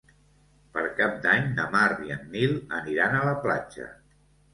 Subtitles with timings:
[0.77, 3.87] Per Cap d'Any na Mar i en Nil aniran a la platja.